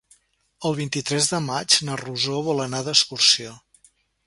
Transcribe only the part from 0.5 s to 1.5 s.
El vint-i-tres de